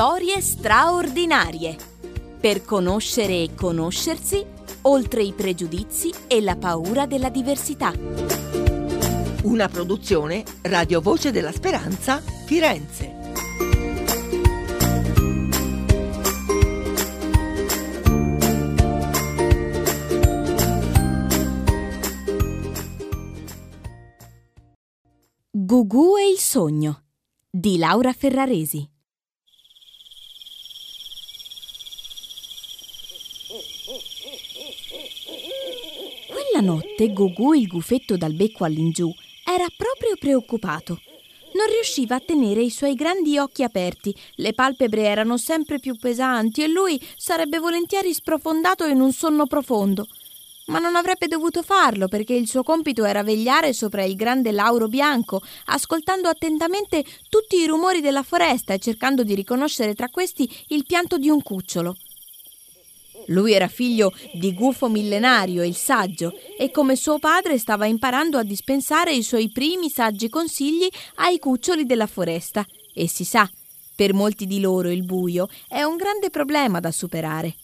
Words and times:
Storie 0.00 0.40
straordinarie. 0.40 1.76
Per 2.40 2.64
conoscere 2.64 3.42
e 3.42 3.54
conoscersi, 3.54 4.42
oltre 4.84 5.22
i 5.22 5.34
pregiudizi 5.34 6.10
e 6.26 6.40
la 6.40 6.56
paura 6.56 7.04
della 7.04 7.28
diversità. 7.28 7.92
Una 9.42 9.68
produzione 9.68 10.42
Radio 10.62 11.02
Voce 11.02 11.32
della 11.32 11.52
Speranza, 11.52 12.16
Firenze. 12.16 13.18
Gugu 25.50 26.16
e 26.16 26.30
il 26.30 26.38
sogno 26.38 27.02
di 27.50 27.76
Laura 27.76 28.14
Ferraresi. 28.14 28.98
Quella 36.60 36.74
notte 36.74 37.08
Gugu, 37.14 37.54
il 37.54 37.66
gufetto 37.66 38.18
dal 38.18 38.34
becco 38.34 38.64
all'ingiù, 38.64 39.10
era 39.46 39.64
proprio 39.74 40.14
preoccupato. 40.18 41.00
Non 41.54 41.66
riusciva 41.70 42.16
a 42.16 42.20
tenere 42.20 42.60
i 42.60 42.68
suoi 42.68 42.94
grandi 42.94 43.38
occhi 43.38 43.62
aperti, 43.62 44.14
le 44.34 44.52
palpebre 44.52 45.04
erano 45.04 45.38
sempre 45.38 45.78
più 45.78 45.96
pesanti 45.96 46.62
e 46.62 46.68
lui 46.68 47.00
sarebbe 47.16 47.58
volentieri 47.58 48.12
sprofondato 48.12 48.84
in 48.84 49.00
un 49.00 49.10
sonno 49.10 49.46
profondo 49.46 50.06
ma 50.66 50.78
non 50.78 50.94
avrebbe 50.94 51.26
dovuto 51.26 51.62
farlo 51.62 52.06
perché 52.06 52.34
il 52.34 52.46
suo 52.46 52.62
compito 52.62 53.04
era 53.04 53.24
vegliare 53.24 53.72
sopra 53.72 54.04
il 54.04 54.14
grande 54.14 54.52
lauro 54.52 54.86
bianco, 54.86 55.42
ascoltando 55.64 56.28
attentamente 56.28 57.04
tutti 57.28 57.56
i 57.56 57.66
rumori 57.66 58.00
della 58.00 58.22
foresta 58.22 58.72
e 58.72 58.78
cercando 58.78 59.24
di 59.24 59.34
riconoscere 59.34 59.94
tra 59.94 60.08
questi 60.08 60.48
il 60.68 60.84
pianto 60.86 61.18
di 61.18 61.28
un 61.28 61.42
cucciolo. 61.42 61.96
Lui 63.30 63.52
era 63.52 63.68
figlio 63.68 64.12
di 64.32 64.52
Gufo 64.54 64.88
Millenario, 64.88 65.64
il 65.64 65.76
saggio, 65.76 66.32
e 66.58 66.70
come 66.70 66.96
suo 66.96 67.18
padre 67.18 67.58
stava 67.58 67.86
imparando 67.86 68.38
a 68.38 68.42
dispensare 68.42 69.12
i 69.12 69.22
suoi 69.22 69.50
primi 69.50 69.88
saggi 69.88 70.28
consigli 70.28 70.88
ai 71.16 71.38
cuccioli 71.38 71.86
della 71.86 72.06
foresta. 72.06 72.66
E 72.92 73.08
si 73.08 73.24
sa, 73.24 73.48
per 73.94 74.14
molti 74.14 74.46
di 74.46 74.60
loro 74.60 74.90
il 74.90 75.04
buio 75.04 75.48
è 75.68 75.82
un 75.82 75.96
grande 75.96 76.30
problema 76.30 76.80
da 76.80 76.90
superare. 76.90 77.54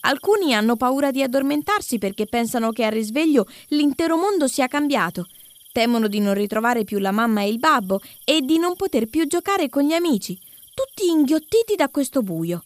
Alcuni 0.00 0.54
hanno 0.54 0.76
paura 0.76 1.10
di 1.10 1.22
addormentarsi 1.22 1.98
perché 1.98 2.26
pensano 2.26 2.70
che 2.70 2.84
al 2.84 2.92
risveglio 2.92 3.46
l'intero 3.68 4.16
mondo 4.16 4.48
sia 4.48 4.66
cambiato. 4.66 5.28
Temono 5.72 6.08
di 6.08 6.20
non 6.20 6.34
ritrovare 6.34 6.84
più 6.84 6.98
la 6.98 7.10
mamma 7.10 7.42
e 7.42 7.48
il 7.48 7.58
babbo 7.58 8.00
e 8.24 8.40
di 8.40 8.58
non 8.58 8.76
poter 8.76 9.06
più 9.06 9.26
giocare 9.26 9.68
con 9.68 9.82
gli 9.82 9.92
amici, 9.92 10.38
tutti 10.74 11.08
inghiottiti 11.08 11.74
da 11.76 11.88
questo 11.88 12.22
buio. 12.22 12.64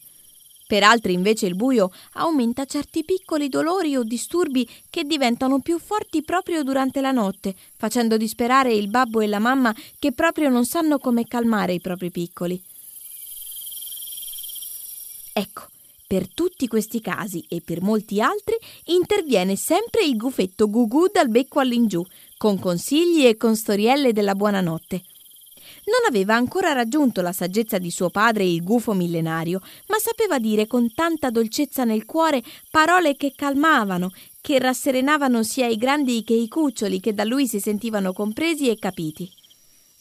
Per 0.67 0.81
altri 0.81 1.13
invece 1.13 1.45
il 1.45 1.55
buio 1.55 1.91
aumenta 2.13 2.65
certi 2.65 3.03
piccoli 3.03 3.49
dolori 3.49 3.95
o 3.95 4.03
disturbi 4.03 4.67
che 4.89 5.03
diventano 5.03 5.59
più 5.59 5.77
forti 5.77 6.23
proprio 6.23 6.63
durante 6.63 7.01
la 7.01 7.11
notte, 7.11 7.53
facendo 7.75 8.17
disperare 8.17 8.73
il 8.73 8.89
babbo 8.89 9.21
e 9.21 9.27
la 9.27 9.37
mamma 9.37 9.75
che 9.99 10.11
proprio 10.11 10.49
non 10.49 10.65
sanno 10.65 10.97
come 10.97 11.27
calmare 11.27 11.73
i 11.73 11.81
propri 11.81 12.09
piccoli. 12.09 12.59
Ecco, 15.33 15.67
per 16.07 16.27
tutti 16.33 16.67
questi 16.67 16.99
casi 16.99 17.45
e 17.47 17.61
per 17.63 17.81
molti 17.81 18.19
altri 18.19 18.55
interviene 18.85 19.55
sempre 19.55 20.03
il 20.03 20.17
gufetto 20.17 20.67
Gugu 20.67 21.09
dal 21.11 21.29
becco 21.29 21.59
all'ingiù, 21.59 22.03
con 22.37 22.57
consigli 22.57 23.25
e 23.25 23.37
con 23.37 23.55
storielle 23.55 24.13
della 24.13 24.33
buonanotte. 24.33 25.03
Non 25.85 26.07
aveva 26.07 26.35
ancora 26.35 26.73
raggiunto 26.73 27.21
la 27.21 27.31
saggezza 27.31 27.77
di 27.77 27.91
suo 27.91 28.09
padre 28.09 28.43
il 28.43 28.63
gufo 28.63 28.93
millenario, 28.93 29.61
ma 29.87 29.97
sapeva 29.99 30.39
dire 30.39 30.65
con 30.65 30.91
tanta 30.93 31.29
dolcezza 31.29 31.83
nel 31.83 32.05
cuore 32.05 32.41
parole 32.71 33.15
che 33.15 33.33
calmavano, 33.35 34.11
che 34.41 34.57
rasserenavano 34.57 35.43
sia 35.43 35.67
i 35.67 35.77
grandi 35.77 36.23
che 36.23 36.33
i 36.33 36.47
cuccioli 36.47 36.99
che 36.99 37.13
da 37.13 37.23
lui 37.23 37.47
si 37.47 37.59
sentivano 37.59 38.13
compresi 38.13 38.69
e 38.69 38.79
capiti. 38.79 39.29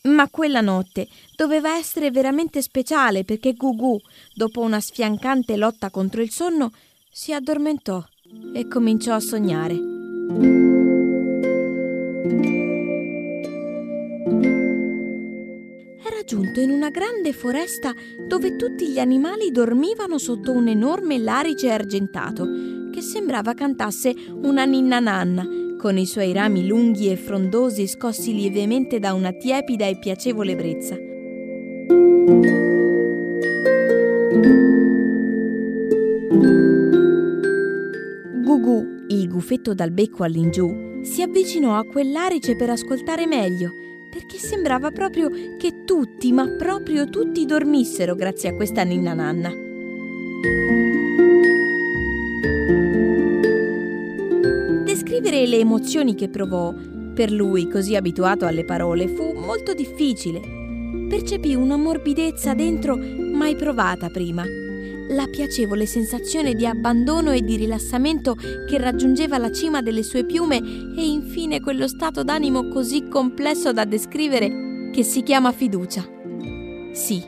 Ma 0.04 0.28
quella 0.28 0.60
notte 0.60 1.08
doveva 1.34 1.76
essere 1.76 2.10
veramente 2.10 2.60
speciale 2.60 3.24
perché 3.24 3.54
Gugu, 3.54 3.98
dopo 4.34 4.60
una 4.60 4.80
sfiancante 4.80 5.56
lotta 5.56 5.90
contro 5.90 6.20
il 6.20 6.30
sonno, 6.30 6.72
si 7.10 7.32
addormentò 7.32 8.04
e 8.54 8.68
cominciò 8.68 9.14
a 9.14 9.20
sognare. 9.20 10.73
In 16.64 16.70
una 16.70 16.88
grande 16.88 17.34
foresta 17.34 17.94
dove 18.26 18.56
tutti 18.56 18.88
gli 18.88 18.98
animali 18.98 19.50
dormivano 19.50 20.16
sotto 20.18 20.50
un 20.50 20.66
enorme 20.66 21.18
larice 21.18 21.70
argentato 21.70 22.48
che 22.90 23.02
sembrava 23.02 23.52
cantasse 23.52 24.14
una 24.42 24.64
ninna 24.64 24.98
nanna 24.98 25.46
con 25.78 25.98
i 25.98 26.06
suoi 26.06 26.32
rami 26.32 26.66
lunghi 26.66 27.10
e 27.10 27.16
frondosi 27.16 27.86
scossi 27.86 28.32
lievemente 28.32 28.98
da 28.98 29.12
una 29.12 29.32
tiepida 29.32 29.86
e 29.86 29.98
piacevole 29.98 30.56
brezza. 30.56 30.96
Gugu, 38.42 39.04
il 39.08 39.28
gufetto 39.28 39.74
dal 39.74 39.90
becco 39.90 40.22
all'ingiù, 40.22 41.02
si 41.02 41.20
avvicinò 41.20 41.76
a 41.76 41.84
quell'arice 41.84 42.56
per 42.56 42.70
ascoltare 42.70 43.26
meglio, 43.26 43.70
perché 44.14 44.38
sembrava 44.38 44.92
proprio 44.92 45.28
che 45.58 45.82
tutti, 45.84 46.30
ma 46.30 46.46
proprio 46.56 47.10
tutti 47.10 47.44
dormissero 47.46 48.14
grazie 48.14 48.50
a 48.50 48.54
questa 48.54 48.84
ninna 48.84 49.12
nanna. 49.12 49.50
Descrivere 54.84 55.48
le 55.48 55.58
emozioni 55.58 56.14
che 56.14 56.28
provò, 56.28 56.72
per 57.12 57.32
lui 57.32 57.68
così 57.68 57.96
abituato 57.96 58.46
alle 58.46 58.64
parole, 58.64 59.08
fu 59.08 59.32
molto 59.32 59.74
difficile. 59.74 60.40
Percepì 61.08 61.56
una 61.56 61.76
morbidezza 61.76 62.54
dentro 62.54 62.96
mai 62.96 63.56
provata 63.56 64.10
prima. 64.10 64.44
La 65.08 65.26
piacevole 65.26 65.84
sensazione 65.84 66.54
di 66.54 66.66
abbandono 66.66 67.30
e 67.30 67.42
di 67.42 67.56
rilassamento 67.56 68.34
che 68.34 68.78
raggiungeva 68.78 69.36
la 69.36 69.52
cima 69.52 69.82
delle 69.82 70.02
sue 70.02 70.24
piume 70.24 70.56
e 70.56 71.04
infine 71.04 71.60
quello 71.60 71.86
stato 71.86 72.22
d'animo 72.22 72.68
così 72.68 73.06
complesso 73.08 73.72
da 73.72 73.84
descrivere 73.84 74.90
che 74.92 75.02
si 75.02 75.22
chiama 75.22 75.52
fiducia. 75.52 76.08
Sì, 76.92 77.22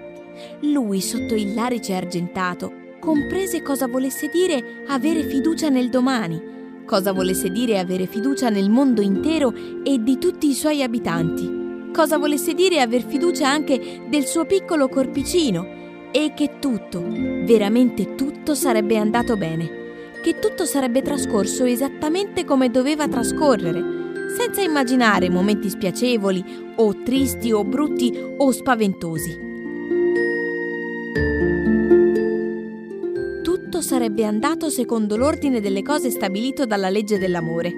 lui 0.63 1.03
sotto 1.03 1.35
il 1.35 1.53
larice 1.55 1.95
argentato 1.95 2.73
comprese 2.99 3.61
cosa 3.63 3.87
volesse 3.87 4.29
dire 4.33 4.85
avere 4.87 5.25
fiducia 5.25 5.69
nel 5.69 5.91
domani 5.91 6.55
cosa 6.87 7.13
volesse 7.13 7.51
dire 7.51 7.79
avere 7.79 8.07
fiducia 8.07 8.49
nel 8.49 8.71
mondo 8.71 9.03
intero 9.03 9.53
e 9.83 10.03
di 10.03 10.19
tutti 10.19 10.49
i 10.49 10.55
suoi 10.55 10.83
abitanti, 10.83 11.91
cosa 11.93 12.17
volesse 12.17 12.55
dire 12.55 12.81
aver 12.81 13.03
fiducia 13.03 13.49
anche 13.49 14.07
del 14.09 14.25
suo 14.25 14.47
piccolo 14.47 14.89
corpicino 14.89 15.85
e 16.16 16.32
che 16.34 16.59
tutto, 16.59 17.04
veramente 17.06 18.15
tutto 18.15 18.54
sarebbe 18.54 18.97
andato 18.97 19.37
bene, 19.37 19.69
che 20.22 20.38
tutto 20.38 20.65
sarebbe 20.65 21.03
trascorso 21.03 21.65
esattamente 21.66 22.47
come 22.47 22.71
doveva 22.71 23.06
trascorrere, 23.06 23.82
senza 24.34 24.62
immaginare 24.62 25.28
momenti 25.28 25.69
spiacevoli 25.69 26.72
o 26.77 27.03
tristi 27.03 27.53
o 27.53 27.65
brutti 27.65 28.10
o 28.38 28.50
spaventosi. 28.50 29.44
tutto 33.43 33.83
sarebbe 33.83 34.25
andato 34.25 34.71
secondo 34.71 35.19
l'ordine 35.19 35.60
delle 35.60 35.83
cose 35.83 36.09
stabilito 36.09 36.65
dalla 36.65 36.88
legge 36.88 37.19
dell'amore. 37.19 37.75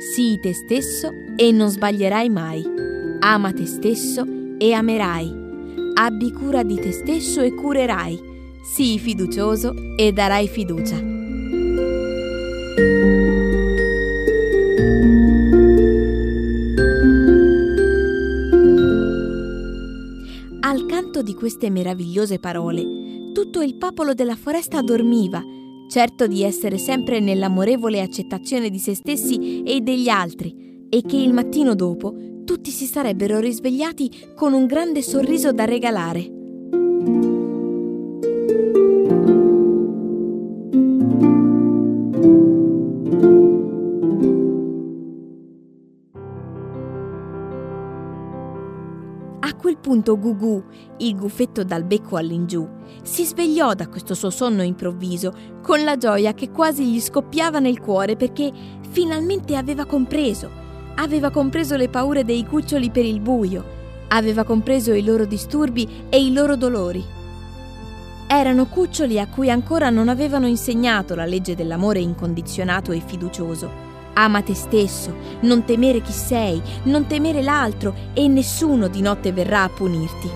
Sii 0.00 0.40
te 0.40 0.52
stesso 0.52 1.12
e 1.36 1.52
non 1.52 1.70
sbaglierai 1.70 2.28
mai. 2.28 2.64
Ama 3.20 3.52
te 3.52 3.66
stesso 3.66 4.26
e 4.58 4.72
amerai. 4.72 5.47
Abbi 6.00 6.30
cura 6.30 6.62
di 6.62 6.76
te 6.76 6.92
stesso 6.92 7.40
e 7.40 7.52
curerai. 7.52 8.16
Sii 8.62 9.00
fiducioso 9.00 9.74
e 9.96 10.12
darai 10.12 10.46
fiducia. 10.46 10.94
Al 20.60 20.86
canto 20.86 21.22
di 21.22 21.34
queste 21.34 21.68
meravigliose 21.68 22.38
parole, 22.38 23.32
tutto 23.32 23.60
il 23.60 23.74
popolo 23.74 24.14
della 24.14 24.36
foresta 24.36 24.80
dormiva, 24.82 25.42
certo 25.90 26.28
di 26.28 26.44
essere 26.44 26.78
sempre 26.78 27.18
nell'amorevole 27.18 28.00
accettazione 28.00 28.70
di 28.70 28.78
se 28.78 28.94
stessi 28.94 29.64
e 29.64 29.80
degli 29.80 30.08
altri, 30.08 30.86
e 30.88 31.02
che 31.02 31.16
il 31.16 31.32
mattino 31.32 31.74
dopo 31.74 32.37
tutti 32.48 32.70
si 32.70 32.86
sarebbero 32.86 33.40
risvegliati 33.40 34.32
con 34.34 34.54
un 34.54 34.64
grande 34.64 35.02
sorriso 35.02 35.52
da 35.52 35.66
regalare. 35.66 36.20
A 49.40 49.54
quel 49.54 49.76
punto 49.78 50.18
Gugu, 50.18 50.64
il 50.96 51.16
gufetto 51.16 51.62
dal 51.62 51.84
becco 51.84 52.16
all'ingiù, 52.16 52.66
si 53.02 53.26
svegliò 53.26 53.74
da 53.74 53.88
questo 53.88 54.14
suo 54.14 54.30
sonno 54.30 54.62
improvviso 54.62 55.34
con 55.62 55.84
la 55.84 55.98
gioia 55.98 56.32
che 56.32 56.50
quasi 56.50 56.86
gli 56.86 56.98
scoppiava 56.98 57.58
nel 57.58 57.78
cuore 57.78 58.16
perché 58.16 58.50
finalmente 58.88 59.54
aveva 59.54 59.84
compreso. 59.84 60.67
Aveva 61.00 61.30
compreso 61.30 61.76
le 61.76 61.88
paure 61.88 62.24
dei 62.24 62.44
cuccioli 62.44 62.90
per 62.90 63.04
il 63.04 63.20
buio, 63.20 63.64
aveva 64.08 64.44
compreso 64.44 64.92
i 64.92 65.02
loro 65.02 65.24
disturbi 65.24 66.06
e 66.08 66.20
i 66.22 66.32
loro 66.32 66.56
dolori. 66.56 67.04
Erano 68.26 68.66
cuccioli 68.66 69.18
a 69.18 69.26
cui 69.26 69.50
ancora 69.50 69.90
non 69.90 70.08
avevano 70.08 70.46
insegnato 70.46 71.14
la 71.14 71.24
legge 71.24 71.54
dell'amore 71.54 72.00
incondizionato 72.00 72.92
e 72.92 73.00
fiducioso 73.00 73.86
Ama 74.18 74.42
te 74.42 74.54
stesso, 74.54 75.14
non 75.42 75.64
temere 75.64 76.00
chi 76.00 76.10
sei, 76.10 76.60
non 76.84 77.06
temere 77.06 77.40
l'altro 77.40 77.94
e 78.14 78.26
nessuno 78.26 78.88
di 78.88 79.00
notte 79.00 79.30
verrà 79.32 79.62
a 79.62 79.68
punirti. 79.68 80.28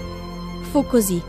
Fu 0.70 0.86
così 0.86 1.20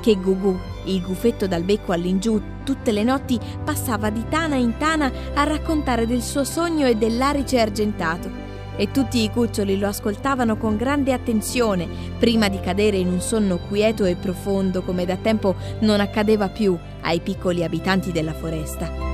che 0.00 0.16
Gugu, 0.16 0.58
il 0.86 1.00
gufetto 1.00 1.46
dal 1.46 1.62
becco 1.62 1.92
all'ingiù, 1.92 2.42
tutte 2.64 2.90
le 2.90 3.04
notti 3.04 3.38
passava 3.62 4.10
di 4.10 4.24
tana 4.28 4.56
in 4.56 4.76
tana 4.78 5.12
a 5.34 5.44
raccontare 5.44 6.04
del 6.04 6.22
suo 6.22 6.42
sogno 6.42 6.88
e 6.88 6.96
dell'arice 6.96 7.60
argentato. 7.60 8.41
E 8.76 8.90
tutti 8.90 9.22
i 9.22 9.30
cuccioli 9.30 9.78
lo 9.78 9.88
ascoltavano 9.88 10.56
con 10.56 10.76
grande 10.76 11.12
attenzione 11.12 11.86
prima 12.18 12.48
di 12.48 12.58
cadere 12.60 12.96
in 12.96 13.08
un 13.08 13.20
sonno 13.20 13.58
quieto 13.58 14.04
e 14.04 14.16
profondo 14.16 14.82
come 14.82 15.04
da 15.04 15.16
tempo 15.16 15.54
non 15.80 16.00
accadeva 16.00 16.48
più 16.48 16.76
ai 17.02 17.20
piccoli 17.20 17.62
abitanti 17.64 18.12
della 18.12 18.32
foresta. 18.32 19.10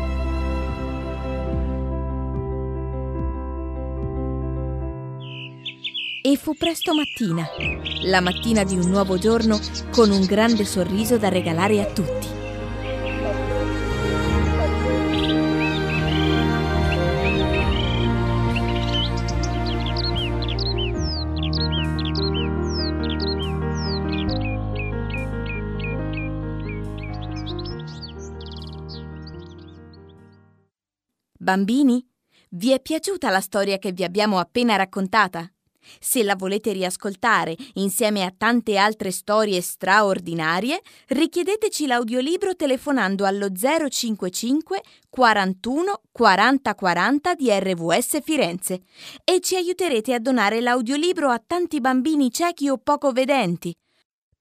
E 6.21 6.37
fu 6.37 6.55
presto 6.57 6.95
mattina, 6.95 7.49
la 8.03 8.21
mattina 8.21 8.63
di 8.63 8.77
un 8.77 8.91
nuovo 8.91 9.17
giorno 9.19 9.59
con 9.91 10.11
un 10.11 10.27
grande 10.27 10.65
sorriso 10.65 11.17
da 11.17 11.29
regalare 11.29 11.81
a 11.81 11.87
tutti. 11.87 12.38
Bambini, 31.49 32.07
vi 32.51 32.73
è 32.73 32.79
piaciuta 32.79 33.31
la 33.31 33.41
storia 33.41 33.79
che 33.79 33.93
vi 33.93 34.05
abbiamo 34.05 34.39
appena 34.39 34.77
raccontata? 34.77 35.51
Se 35.99 36.23
la 36.23 36.37
volete 36.37 36.73
riascoltare 36.73 37.57
insieme 37.77 38.23
a 38.23 38.35
tante 38.37 38.77
altre 38.77 39.11
storie 39.11 39.63
straordinarie, 39.63 40.83
richiedeteci 41.07 41.87
l'audiolibro 41.87 42.55
telefonando 42.55 43.25
allo 43.25 43.49
055 43.51 44.83
41 45.09 46.01
40 46.13 46.75
40 46.75 47.35
di 47.35 47.49
RVS 47.51 48.21
Firenze 48.23 48.83
e 49.25 49.41
ci 49.41 49.57
aiuterete 49.57 50.13
a 50.13 50.21
donare 50.21 50.61
l'audiolibro 50.61 51.31
a 51.31 51.43
tanti 51.43 51.81
bambini 51.81 52.31
ciechi 52.31 52.69
o 52.69 52.77
poco 52.77 53.11
vedenti. 53.13 53.75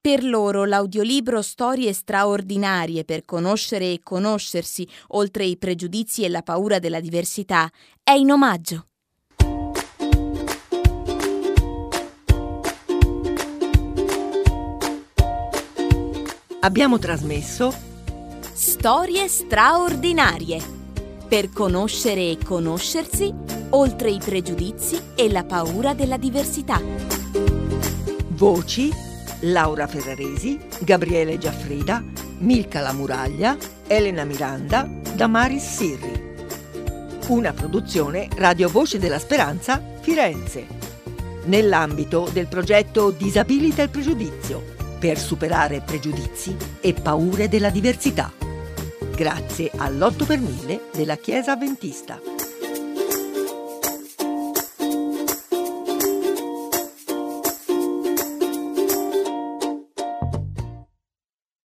Per 0.07 0.23
loro 0.23 0.63
l'audiolibro 0.63 1.41
Storie 1.41 1.91
straordinarie 1.91 3.03
per 3.03 3.25
conoscere 3.25 3.91
e 3.91 3.99
conoscersi, 4.01 4.87
oltre 5.07 5.43
i 5.43 5.57
pregiudizi 5.57 6.23
e 6.23 6.29
la 6.29 6.43
paura 6.43 6.79
della 6.79 7.01
diversità, 7.01 7.69
è 8.01 8.11
in 8.11 8.31
omaggio. 8.31 8.85
Abbiamo 16.61 16.99
trasmesso 16.99 17.73
Storie 18.53 19.27
straordinarie 19.27 20.61
per 21.27 21.49
conoscere 21.51 22.29
e 22.29 22.37
conoscersi 22.41 23.33
oltre 23.71 24.09
i 24.09 24.21
pregiudizi 24.23 25.01
e 25.15 25.29
la 25.29 25.43
paura 25.43 25.93
della 25.93 26.15
diversità. 26.15 26.79
Voci 28.29 29.06
Laura 29.41 29.87
Ferraresi, 29.87 30.59
Gabriele 30.79 31.37
Giaffrida, 31.37 32.03
Milka 32.39 32.81
La 32.81 32.93
Muraglia, 32.93 33.55
Elena 33.85 34.23
Miranda, 34.23 34.89
Damaris 35.13 35.63
Sirri. 35.63 36.25
Una 37.27 37.53
produzione 37.53 38.27
Radio 38.35 38.69
Voce 38.69 38.99
della 38.99 39.19
Speranza 39.19 39.81
Firenze. 40.01 40.65
Nell'ambito 41.45 42.29
del 42.31 42.47
progetto 42.47 43.11
Disabilita 43.11 43.81
il 43.81 43.89
pregiudizio 43.89 44.75
per 44.99 45.17
superare 45.17 45.81
pregiudizi 45.81 46.55
e 46.81 46.93
paure 46.93 47.47
della 47.47 47.69
diversità. 47.69 48.31
Grazie 49.15 49.71
all'8 49.75 50.25
per 50.25 50.39
1000 50.39 50.89
della 50.93 51.17
Chiesa 51.17 51.53
Avventista. 51.53 52.26